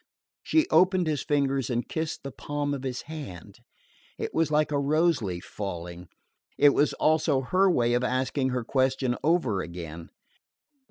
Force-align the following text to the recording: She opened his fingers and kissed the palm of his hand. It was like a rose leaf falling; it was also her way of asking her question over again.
She 0.41 0.67
opened 0.69 1.05
his 1.05 1.21
fingers 1.21 1.69
and 1.69 1.87
kissed 1.87 2.23
the 2.23 2.31
palm 2.31 2.73
of 2.73 2.81
his 2.81 3.03
hand. 3.03 3.59
It 4.17 4.33
was 4.33 4.49
like 4.49 4.71
a 4.71 4.79
rose 4.79 5.21
leaf 5.21 5.43
falling; 5.45 6.07
it 6.57 6.69
was 6.69 6.93
also 6.93 7.41
her 7.41 7.69
way 7.69 7.93
of 7.93 8.03
asking 8.03 8.49
her 8.49 8.63
question 8.63 9.15
over 9.23 9.61
again. 9.61 10.09